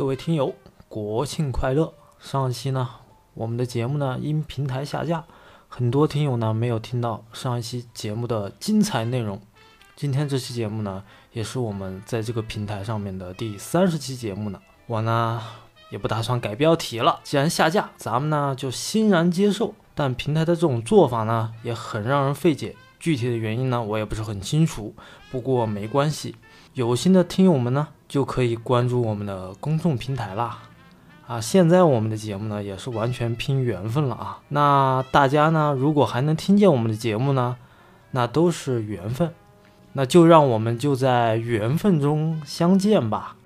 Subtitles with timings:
[0.00, 0.54] 各位听友，
[0.88, 1.92] 国庆快乐！
[2.18, 2.88] 上一期呢，
[3.34, 5.26] 我们的节目呢因平台下架，
[5.68, 9.38] 很多听友呢没有听到上一期节目的精彩内容。
[9.94, 11.04] 今天这期节目呢，
[11.34, 14.58] 也是我们在这个平台上面的第三十期节目呢。
[14.86, 15.42] 我呢
[15.90, 19.74] 也不打算改标题了，既然下架，咱们呢就欣然接受。
[19.94, 22.74] 但平台的这种做法呢，也很让人费解。
[22.98, 24.94] 具体的原因呢，我也不是很清楚。
[25.30, 26.36] 不过没关系，
[26.74, 27.88] 有心的听友们呢。
[28.10, 30.58] 就可以关注我们的公众平台啦，
[31.28, 34.40] 啊，现在我们的节目呢也是完全拼缘分了啊。
[34.48, 37.56] 那大家呢，如果还能听见我们的节目呢，
[38.10, 39.32] 那都是缘分，
[39.92, 43.36] 那就让我们就在缘分中相见吧。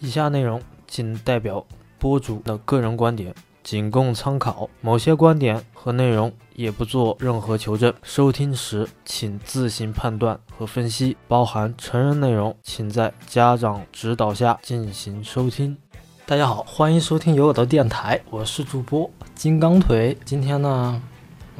[0.00, 1.66] 以下内容仅代表
[1.98, 3.34] 播主的个人观点，
[3.64, 4.70] 仅供参考。
[4.80, 7.92] 某些观点和内容也不做任何求证。
[8.04, 15.76] 收听时请自行判断和分析，包含成人内容，请在家长指导下进行收听。
[16.24, 20.16] 大家好，欢迎收听有我的电台，我是主播金刚腿。
[20.24, 21.02] 今天呢，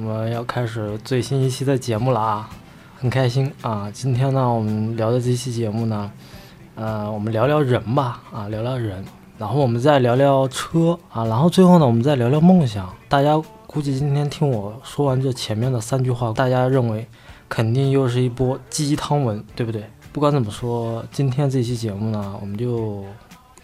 [0.01, 2.49] 我们要开始最新一期的节目了啊，
[2.97, 3.91] 很开心啊。
[3.93, 6.09] 今天呢，我们聊的这期节目呢。
[6.77, 9.05] 呃，我们聊聊人吧，啊，聊聊人，
[9.39, 12.89] 然后我们再聊聊车啊，然后最后呢，我们再聊聊梦想。
[13.09, 17.05] 大家估计今天听我说完这前面的三句话，大家认为
[17.49, 19.83] 肯定又是一波鸡汤文，对不对？
[20.13, 23.05] 不管怎么说，今天这期节目呢，我们就。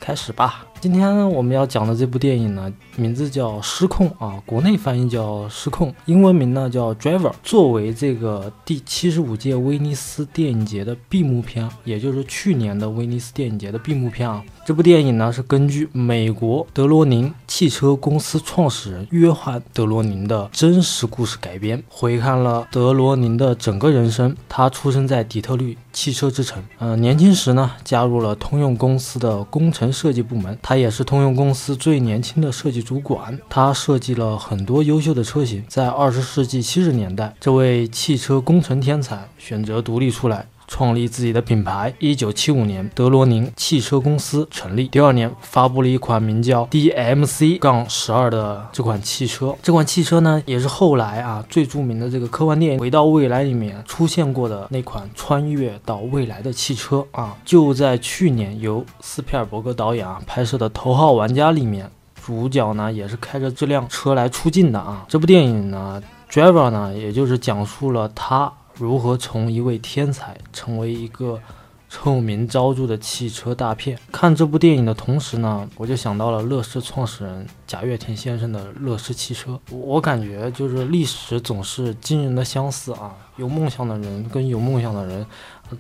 [0.01, 7.31] 开始吧，今天我们要讲的这部电影呢，名字叫《失控》啊，国内翻译叫《失控》，英文名呢叫《Driver》。
[7.43, 14.45] 作为这个第七十五届威尼斯电影节的闭幕片，也就是去年的威尼斯电影节的闭幕片啊。
[14.67, 24.37] 这部电影呢是根据美国德罗宁汽车公司创始人约翰·德罗宁的真实故事改编，回看了德罗宁的整个人生。
[24.51, 33.39] 他出生在底特律汽车之城，呃，年轻时呢加入了通用公司的工程设计部门，他他也是通用公司最年轻的设计主管。
[33.49, 35.63] 他设计了很多优秀的车型。
[35.69, 40.45] 在二十世纪七十年代，这位汽车工程天才选择独立出来。
[40.67, 41.95] 创立自己的品牌。
[41.99, 44.89] 一九七五年，德罗宁汽车公司成立。
[44.89, 49.55] 第二年，发布了一款名叫 DMC- 杠十二的这款汽车。
[49.63, 57.37] 这款汽车呢，也是后来啊最著名的这个科幻电影《回到未来》里面出现过的那款穿越到未来的汽车啊。
[57.45, 61.91] 就在去年，由斯皮尔伯格导演啊拍摄的《头号玩家》里面，
[62.25, 65.05] 主角呢也是开着这辆车来出镜的啊。
[65.09, 66.03] 这部电影呢，
[66.33, 68.53] 《Driver》呢，也就是讲述了他。
[68.75, 71.41] 如何从一位天才成为一个
[71.89, 73.97] 臭名昭著的汽车大片？
[74.11, 79.61] 看这部电影的同时呢，我就想到了乐视创始人贾跃亭先生的乐视汽车。
[79.71, 85.25] 我感觉就是历史总是惊人的相似啊，有梦想的人跟有梦想的人。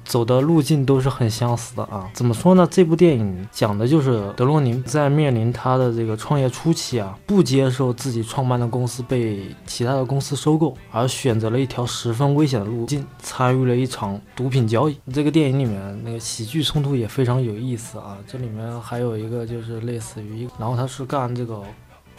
[0.04, 2.66] 走的路径都是很相似的啊，怎么说呢？
[2.70, 14.98] 这部电影讲的就是德罗宁在面临他的这个创业初期啊，不接受自己创办的公司被其他的公司收购，而选择了一条十分危险的路径，参与了一场毒品交易。
[15.12, 21.62] 这个电影里面那个喜剧冲突也非常有意思啊，这里面还有一个就是类似于，然后他是干这个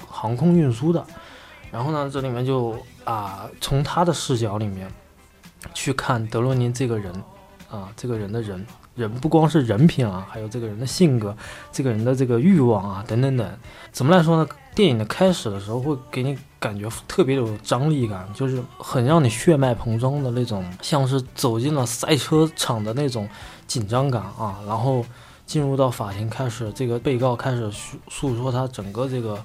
[0.08, 1.04] 航空运输的，
[1.72, 4.88] 然后呢，这里面就啊，从他的视角里面
[5.74, 7.14] 去看德罗宁这个人。
[7.70, 8.66] 啊，这个人的人
[8.96, 11.36] 人不光是人品啊，还有这个人的性格，
[11.72, 13.50] 这个人的这个欲望啊，等等等。
[13.92, 14.50] 怎么来说呢？
[14.74, 23.26] 电影的开始的时候会给你感觉特别有张力感，就是很让你血脉膨胀的那种，像是走进了赛车场的那种
[23.66, 24.60] 紧张感啊。
[24.68, 25.06] 然后
[25.46, 29.42] 进入到法庭，开始这个被告开始诉诉说他整个这个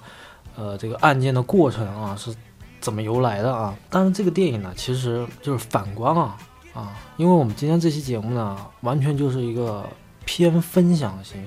[0.56, 2.34] 呃这个案件的过程啊是
[2.80, 3.76] 怎么由来的啊。
[3.88, 6.36] 但是这个电影呢，其实就是反观啊。
[6.80, 9.86] 啊，因为我们今天这期节目呢，完全就是一个
[10.24, 11.38] 偏分享型，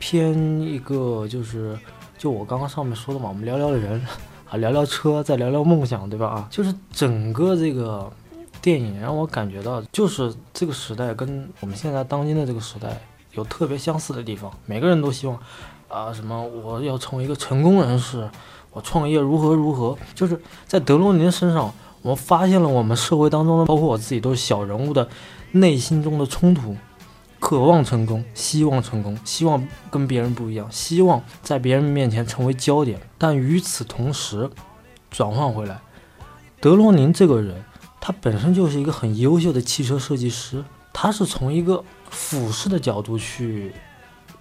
[0.00, 1.78] 偏一个就是
[2.18, 4.04] 就我刚刚上面说的嘛，我们聊聊人
[4.50, 6.26] 啊，聊聊车，再聊聊梦想，对吧？
[6.26, 8.10] 啊，就是整个这个
[8.60, 13.00] 电影让我感觉到，就是这个时代跟我们现在当今的这个时代
[13.34, 14.50] 有特别相似的地方。
[14.66, 15.38] 每个人都希望
[15.88, 18.28] 啊，什么我要成为一个成功人士，
[18.72, 21.72] 我创业如何如何，就是在德罗宁身上。
[22.02, 25.08] 我发现了我们社会当中的，包括我自己，都是小人物的
[25.52, 26.76] 内心中的冲突，
[27.38, 33.00] 渴望成功，希望成功，希望跟别人不一样，希望在别人面前成为焦点。
[33.16, 34.50] 但与此同时，
[35.10, 35.80] 转换回来，
[36.60, 37.64] 德罗宁这个人，
[38.00, 43.72] 他本身就是一个很优秀的汽车设计师，他是从一个俯视的角度去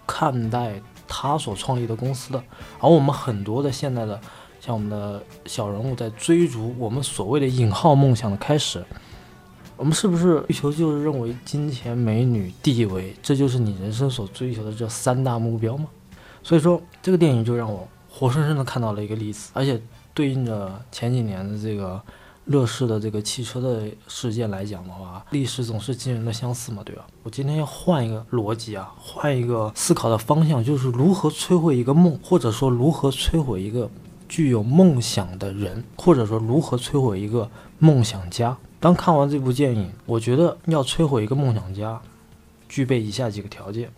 [0.07, 2.43] 看待他所创立的公司的，
[2.79, 4.19] 而我们很多的现在的
[4.61, 8.81] 像我们的小人物在追逐我们所谓的引号梦想的开始，
[9.75, 15.87] 我们是不是追求就是认为金钱、美女、地位，这就是你人生所追求的这三大目标吗？
[16.41, 19.81] 所以说，这个电影就让我活生生的看到了一个例子，而且。
[20.13, 21.99] 对应着前几年的这个
[22.43, 27.07] 乐视的这个汽车的事件来讲的话，历史总是惊人的相似嘛，对吧？
[27.23, 33.89] 我今天要换一个逻辑啊，换一个思考的方向，就是如何摧毁一个梦，或者说如何摧毁一个
[34.31, 38.57] 具有梦想的人，或者说如何摧毁一个梦想家。
[38.79, 42.01] 当看完这部电影，我觉得要摧毁一个梦想家，
[42.69, 43.91] 具备以下几个条件：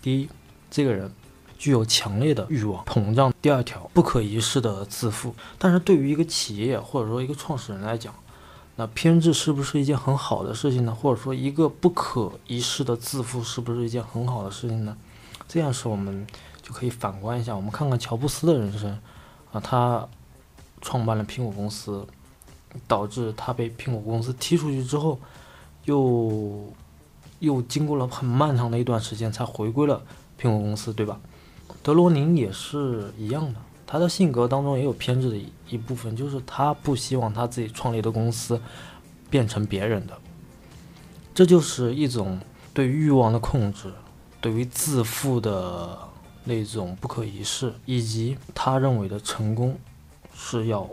[0.00, 0.28] 第一，
[0.70, 1.12] 这个人。
[1.56, 3.32] 具有强烈的欲望膨胀。
[3.40, 5.34] 第二条，不可一世的自负。
[5.56, 8.12] 但是对于一个企业或者说一个创始人来讲，
[8.76, 10.94] 那偏执是不是一件很好的事情呢？
[10.94, 14.94] 或者说一个不可一世的自负是不是一件很好的事情呢？
[15.48, 16.26] 这样时我们
[16.60, 18.98] 就可以反观一下，我们看看乔布斯的人生
[19.54, 20.06] 啊，他
[20.82, 22.06] 创办了苹果公司，
[22.86, 25.18] 导致他被苹果公司踢出去之后，
[25.84, 26.70] 又
[27.38, 30.02] 又经过了很漫长的一段时间才回归了
[30.38, 31.18] 苹果公司，对吧？
[31.82, 38.60] 德罗宁也是一样的，他的性格当中也有偏执的一一部分，就是他不希望他自己创立的公司
[39.30, 40.18] 变成别人的，
[41.34, 42.40] 这就是一种
[42.72, 43.92] 对欲望的控制，
[44.40, 45.98] 对于自负的
[46.44, 49.76] 那种不可一世，以及他认为的成功
[50.34, 50.88] 是要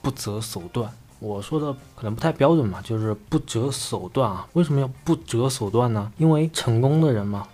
[0.00, 0.90] 不择手段。
[1.18, 4.48] 我说的可能不太标准嘛，就是不择手段啊。
[4.54, 6.12] 为什么要不择手段呢？
[6.18, 7.46] 因为成功的人嘛。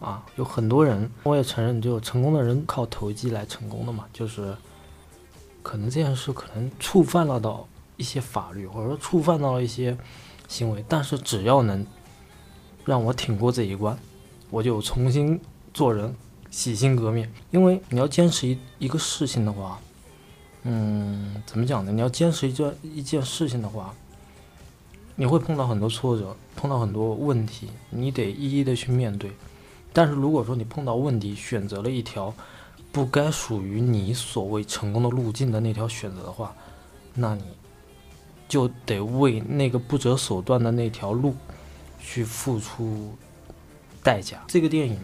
[0.00, 4.56] 啊，有很多人，我也承认，就成功的人靠投机来成功的嘛，就是
[5.60, 7.66] 可能这件事可能触犯了到
[7.96, 9.98] 一些法律，或者说触犯到了一些
[10.46, 11.84] 行为，但是只要能
[12.84, 13.98] 让我挺过这一关，
[14.50, 15.40] 我就重新
[15.74, 16.14] 做人，
[16.50, 17.30] 洗心革面。
[17.50, 19.80] 因为你要坚持一一个事情的话，
[20.62, 21.92] 嗯，怎么讲呢？
[21.92, 23.94] 你要坚持一件一件事情的话，
[25.16, 29.32] 你会碰到很多挫折，碰到很多问题，你得一一的去面对。
[29.92, 32.32] 但是如果说你碰到问题，选择了一条
[32.92, 36.54] 不该属于你所谓成功的路径的那条选择的话，
[37.14, 37.42] 那你
[38.48, 41.34] 就得为那个不择手段的那条路
[42.00, 43.14] 去付出
[44.02, 44.42] 代价。
[44.46, 44.98] 这个电影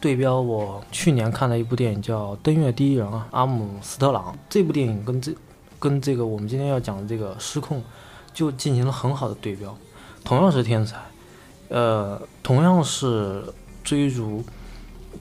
[0.00, 4.36] 对标我去年看了一部电影叫《登月第一人》啊，阿姆斯特朗。
[4.48, 5.32] 这部电影跟这
[5.78, 7.82] 跟这个我们今天要讲的这个失控
[8.32, 9.76] 就进行了很好的对标。
[10.24, 10.96] 同样是天才，
[11.68, 13.42] 呃，同样是。
[13.86, 14.42] 追逐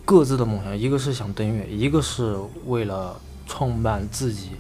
[0.06, 2.36] 各自的梦想，一个是想登月，一个是
[2.66, 3.16] 为了
[3.46, 4.54] 创办自己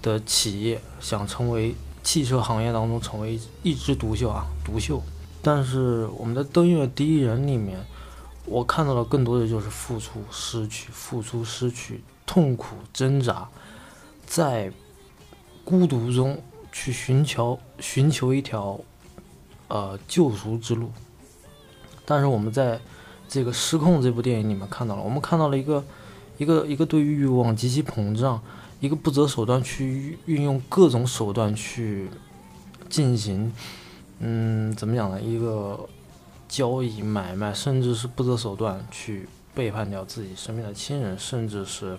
[0.00, 5.02] 的企业，想成为汽车行业当中成为一枝独秀啊，独秀。
[5.42, 7.78] 但是我们的登月第一人里面，
[8.44, 13.48] 我看到的更多的就是付出、失去、付出、失去，痛苦挣扎，
[14.26, 14.72] 在
[15.64, 16.42] 孤独中
[16.72, 18.80] 去寻求寻求一条
[19.68, 20.90] 呃救赎之路。
[22.04, 22.80] 但是我们在
[23.28, 25.84] 这个失控这部电影里面看到了，我们看到了一个，
[26.36, 28.42] 一个一个对欲望极其膨胀，
[28.80, 32.10] 一个不择手段去运用各种手段去
[32.90, 33.52] 进行，
[34.18, 35.22] 嗯，怎么讲呢？
[35.22, 35.88] 一个
[36.52, 41.98] 交易买卖，甚至是不择手段去背叛掉自己身边的亲人，甚至是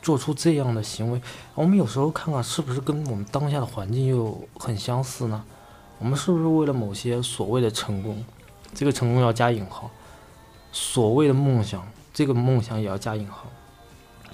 [0.00, 1.20] 做出这样的行为。
[1.54, 5.44] 我们有时候看看是不是跟我们当下的环境又很相似呢？
[5.98, 8.24] 我们是不是为了某些所谓的成功，
[8.72, 9.90] 这个成功要加引号？
[10.72, 13.44] 所谓的梦想，这个梦想也要加引号，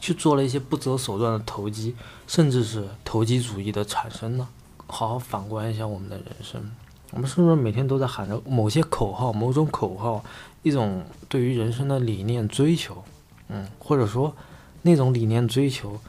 [0.01, 1.97] 去做了一些不择手段的投机，
[2.29, 4.49] 甚至是投机主义的产生呢？
[4.87, 6.71] 好好反观一下我们的人生，
[7.13, 10.25] 我们是不是每天都在喊着某些口号、某种口号，
[10.63, 13.05] 一种对于人生的理念追求？
[13.49, 14.35] 嗯，或者说
[14.81, 16.01] 那种理念追求，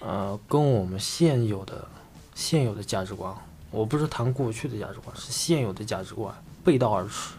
[0.00, 1.86] 呃，跟我们现有的
[2.34, 3.34] 现有的价值观，
[3.70, 6.32] 我不是谈过去的价值观，是现有的价值观
[6.64, 7.34] 背道而驰。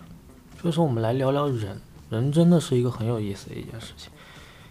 [0.62, 1.80] 所以说，我们来聊聊人。
[2.10, 4.10] 人真的是一个很有意思的一件事情，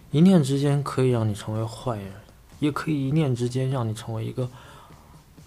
[0.09, 2.11] 一念之间可以让你成为坏人，
[2.59, 4.49] 也可以一念之间让你成为一个，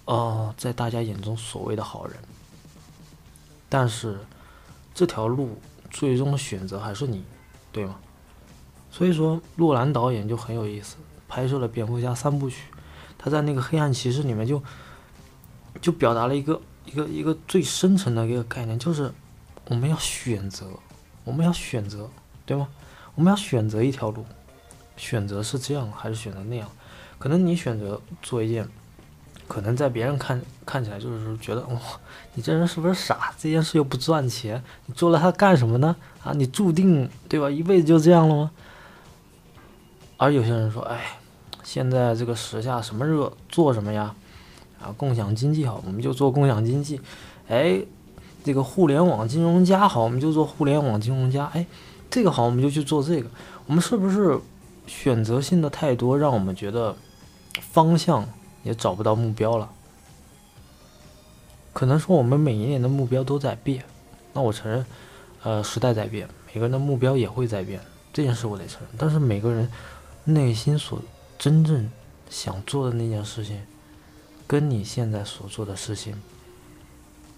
[0.04, 2.16] 呃，在大家眼中所谓的好人。
[3.70, 4.18] 但是，
[4.92, 5.56] 这条路
[5.90, 7.24] 最终的选择还是你，
[7.72, 7.96] 对吗？
[8.90, 10.96] 所以说，洛兰导演就很有意思，
[11.26, 12.64] 拍摄了蝙蝠侠三部曲，
[13.16, 14.62] 他在那个黑暗骑士里面就，
[15.80, 19.10] 就表达了一个一个一个最深层的一个概念，就是
[19.68, 20.66] 我们要选择。
[21.22, 22.10] 我们要选择，
[22.44, 22.66] 对吗？
[23.14, 24.24] 我们要选择一条路，
[24.96, 26.68] 选择是这样还是选择那样？
[27.18, 28.66] 可能你选择做一件，
[29.50, 31.76] 可能在别人看看起来就是觉得，哇，
[32.34, 33.32] 你这人是不是傻？
[33.36, 35.96] 这件事又不赚钱，你做了它干什么呢？
[36.22, 37.50] 啊，你注定对吧？
[37.50, 38.52] 一辈子就这样了吗？
[40.18, 41.18] 而有些人说，哎，
[41.64, 44.14] 现在这个时下什么热做什么呀？
[44.80, 47.00] 啊，共享经济好，我们就做共享经济。
[47.48, 47.82] 哎，
[48.44, 51.50] 这个互联网金融家好，我们就做互联网金融家。
[51.52, 51.66] 哎，
[52.08, 53.28] 这个好，我们就去做这个。
[53.66, 54.38] 我们是不是
[54.86, 56.94] 选择性的太多，让我们觉得
[57.72, 58.28] 方向
[58.62, 59.70] 也找不到目标了？
[61.72, 63.84] 可能说我们每一年的目标都在变。
[64.32, 64.86] 那我承认，
[65.42, 67.80] 呃，时代在变，每个人的目标也会在变，
[68.12, 68.90] 这件事我得承认。
[68.96, 69.70] 但是每个人
[70.24, 71.00] 内心所
[71.38, 71.90] 真正
[72.28, 73.60] 想做的那件事情。
[74.46, 76.20] 跟你现在所做的事情，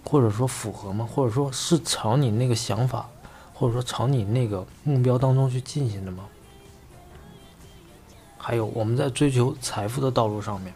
[0.03, 1.07] 或者说符合吗？
[1.07, 3.07] 或者说是朝你那个想法，
[3.53, 6.25] 或者说朝你那个目标当中去进行的吗？
[8.39, 10.73] 还有我们在追求财富的道路上面，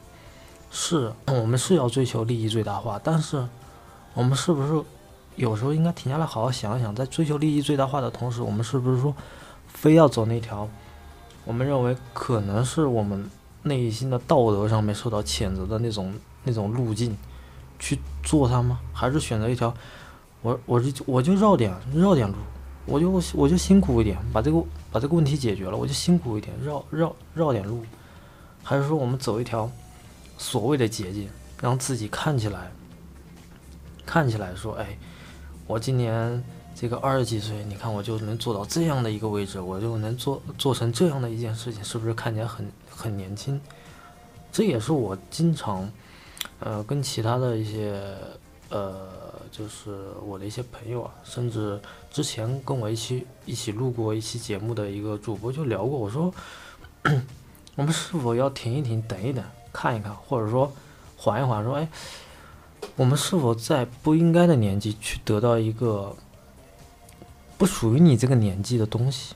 [0.79, 3.49] 是我们是要追求利益最大化，但是
[4.13, 4.85] 我们是不是
[5.37, 9.15] 有时候应该停下来好好想想，在追求利益最大化的同时，我们是不是说
[9.67, 10.69] 非要走那条
[11.47, 13.31] 我们认为可能是我们。
[13.63, 16.15] 内心的道德上面受到谴责的那种
[16.45, 17.17] 那种路径，
[17.81, 18.79] 去做它吗？
[18.93, 19.75] 还是选择一条，
[20.41, 22.37] 我我就我就绕点绕点路，
[22.85, 27.83] 我就我就辛苦一点，把这个把这个问题解决了，我就辛苦一点，绕绕绕点路，
[28.63, 29.69] 还是说我们走一条
[30.39, 31.29] 所谓的捷径，
[31.61, 32.71] 让自己看起来
[34.05, 34.97] 看起来说，哎，
[35.67, 36.43] 我今年。
[36.79, 43.59] 这个二十几岁，你看我就能做到这样的一个位置，我就能做做成这样的一件事情，是不是看起来很很年轻？
[44.53, 45.91] 这也是我经常，
[46.61, 47.99] 呃，跟其他的一些
[48.69, 49.09] 呃，
[49.51, 56.31] 就是我的一些朋友啊，甚至之前跟我一起一起录过一期节目的一个主播就聊过，我说，
[57.77, 59.43] 我们是否要停一停，等一等，
[59.77, 60.73] 看一看，或者说
[61.19, 61.87] 缓一缓，说，哎，
[62.97, 66.17] 我们是否在不应该的年纪去得到一个。
[67.59, 69.35] 不属于你这个年纪的东西，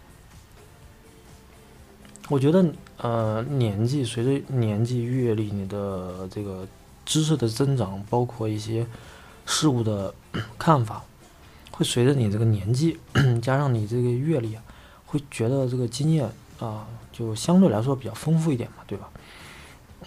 [2.28, 2.62] 我觉得，
[2.99, 6.68] 呃，年纪随着年纪阅历，你的这个
[7.06, 8.87] 知识的增长，包括一些
[9.47, 10.14] 事物的
[10.59, 11.02] 看法，
[11.73, 12.99] 会随着你这个年纪
[13.40, 14.62] 加上你这个阅历啊，
[15.06, 19.09] 会觉得这个经验啊，就相对来说比较丰富一点嘛，对吧？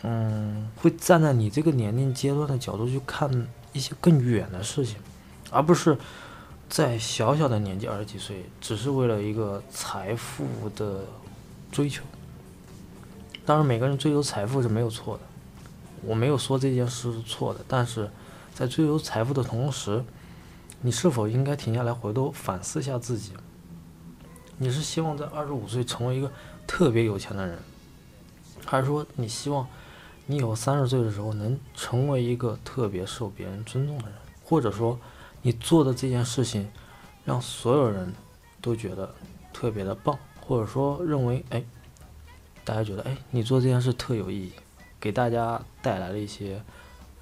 [0.02, 4.98] 嗯，会站在你这个年龄阶段的角度去看一些更远的事情，
[5.52, 5.98] 而不是。
[6.70, 10.44] 在小小的年纪，二十几岁，只是为了一个财富
[10.76, 11.02] 的
[11.72, 12.04] 追求。
[13.46, 15.24] 当然，每个人追求财富是没有错的，
[16.02, 17.60] 我没有说这件事是错的。
[17.68, 18.10] 但是
[18.56, 20.04] 在追求财富的同时，
[20.82, 23.34] 你是否应该停下来，回头反思一下自己？
[24.58, 26.32] 你是希望在二十五岁成为一个
[26.66, 27.60] 特别有钱的人，
[28.66, 29.68] 还是说你希望
[30.25, 34.13] 你有三十岁的时候能成为一个特别受别人尊重的人，
[34.44, 35.00] 或者说？
[35.46, 36.72] 你做的这件事情，
[37.25, 38.13] 让所有人
[38.62, 39.13] 都觉得
[39.51, 41.62] 特别的棒，或者说认为，哎，
[42.63, 44.53] 大家觉得，哎，你做这件事特有意义，
[45.01, 46.63] 给大家带来了一些，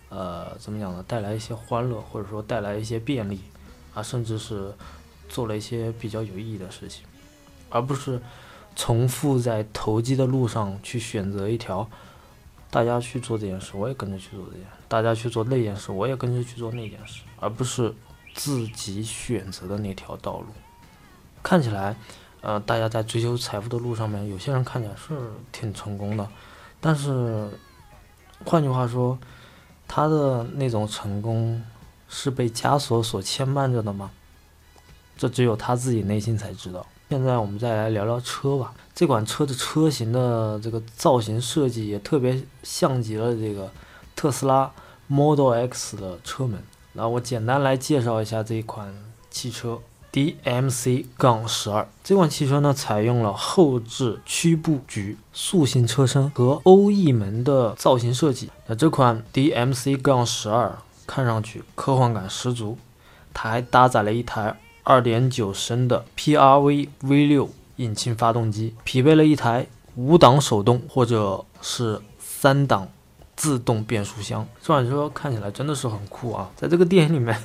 [0.10, 1.04] 呃，怎么讲呢？
[1.08, 3.40] 带来一些欢乐，或者说带来一些便利，
[3.96, 4.72] 啊，甚至是
[5.28, 7.04] 做了一些比较有意义的事情，
[7.72, 8.22] 而不是
[8.76, 11.90] 重复在投机的路上去选择一条。
[12.72, 17.94] 大家去做这件事，我也跟着去做这件事；大家去做那件事，我也跟着去做那件事，而不是。
[18.34, 20.46] 自己选择的那条道路，
[21.44, 21.94] 看起来，
[22.40, 25.14] 呃，大家在追求财富的路上面，有些人看起来是
[25.52, 26.26] 挺成功的，
[26.80, 27.50] 但是，
[28.46, 29.20] 换句话说，
[29.86, 31.62] 他的那种成功
[32.08, 34.12] 是被枷锁所牵绊着的吗？
[35.18, 36.88] 这只有他自己内心才知道。
[37.12, 43.70] 现在我们再来聊聊车吧，这款车的车型的这个造型设计也特别像极了这个
[44.16, 44.72] 特斯拉
[45.08, 46.64] Model X 的车门。
[46.94, 48.96] 那我简单来介绍一下这一款
[49.30, 49.80] 汽车
[50.14, 51.86] DMC- 杠十二。
[52.02, 58.50] 这款汽车呢，采用了后置曲布局、塑形车身和欧翼门的造型设计。
[58.68, 62.78] 那这款 DMC- 杠十二看上去科幻感十足，
[63.34, 72.88] 它还搭载了一台2.9升的 PRV V6 引擎发动机，匹配了一台五档手动或者是三档。
[73.34, 76.52] 自动变速箱，这款车看起来真的是很酷啊！
[76.56, 77.36] 在这个电影里面，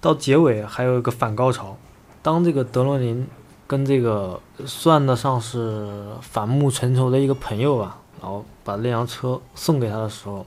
[0.00, 1.76] 到结尾还有一个反高潮，
[2.22, 3.26] 当这个德罗宁
[3.66, 5.90] 跟这个算得上是
[6.22, 10.46] 反目成仇的一个朋友吧，然后把那辆车送给他的时候，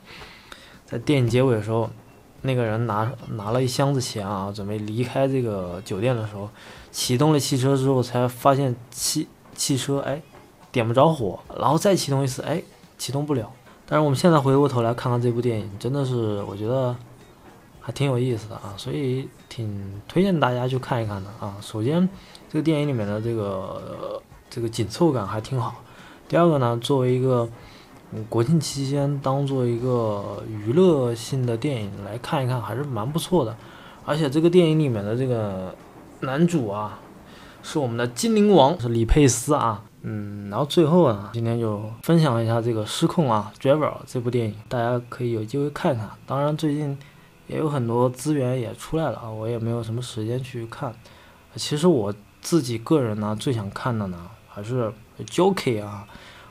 [0.87, 1.87] 在电影结尾的时候，
[2.41, 6.49] 那个人拿拿了一箱子钱啊，准备离开这个酒店的时候，
[6.91, 10.21] 启动了汽车之后，才发现汽汽车哎
[10.71, 12.61] 点不着火，然后再启动一次，哎
[12.97, 13.51] 启动不了。
[13.85, 16.95] 但是我们现在回过头来看看这部电影，真的是我觉得
[17.79, 21.55] 还挺有意思的啊，所以挺推荐大家去看一看的啊。
[21.61, 22.07] 首先，
[22.49, 25.75] 这个电影里面的这个这个紧凑感还挺好。
[26.27, 27.47] 第二个呢，作为一个
[28.29, 33.55] 国庆期间当做一个娱乐性的电影来看一看，还是蛮不错的。
[34.05, 35.75] 而且这个电影里面的这个
[36.21, 36.99] 男主啊，
[37.61, 39.83] 是我们的精灵王，是李佩斯啊。
[40.03, 46.09] 嗯，然后最后啊，今天就分享一下这个《失控》啊，《Driver》这部电影，大家可以有机会看看。
[46.25, 46.97] 当然，最近
[47.47, 50.93] 也有很多资源也出来了啊，我也没有什么时间去看。
[51.55, 54.89] 其实我自己个人呢，最想看的呢，还是
[55.25, 56.07] Joker 啊，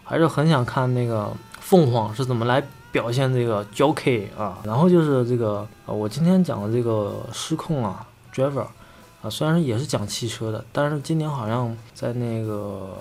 [0.06, 4.58] 还是很想看那个凤凰是怎么来表现这个 Joker 啊。
[4.64, 8.52] 然后就是这个，呃，我今天讲的这个《失控》啊，《Driver》
[9.20, 12.96] 啊，虽然也是讲汽车的，但是今年好像在那个。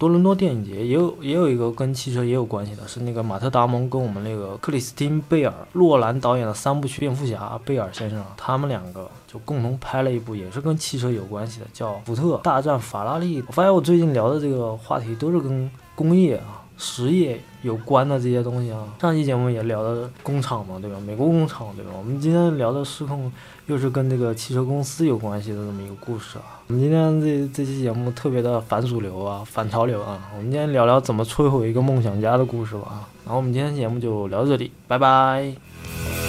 [0.00, 13.42] 多伦多电影节也有也有一个跟汽车也有关系的，是那个马特·达蒙跟我们那个克里斯汀·贝尔、洛兰导演的三部曲《蝙蝠侠》，贝尔先生他们两个就共同拍了一部，也是跟汽车有关系的，叫《福特大战法拉利》。
[13.46, 15.70] 我发现我最近聊的这个话题都是跟
[16.00, 16.56] 工业啊。
[16.82, 20.96] 实业有关的这些东西啊，上期节目也聊的工厂嘛，对吧？
[21.06, 21.90] 美国工厂，对吧？
[21.94, 23.30] 我们今天聊的失控，
[23.66, 26.64] 又是跟这个汽车公司有关系的这么一个故事啊。
[26.68, 30.30] 我们今天这这期节目特别的反主流啊，反潮流啊。
[30.34, 33.04] 我们今天聊聊怎么摧毁一个梦想家的故事吧啊。
[33.26, 36.19] 然后我们今天节目就聊到这里，拜拜。